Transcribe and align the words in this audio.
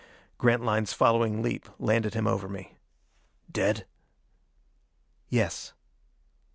Grantline's 0.39 0.93
following 0.93 1.43
leap 1.43 1.69
landed 1.77 2.15
him 2.15 2.25
over 2.25 2.49
me. 2.49 2.75
"Dead?" 3.51 3.85
"Yes." 5.29 5.73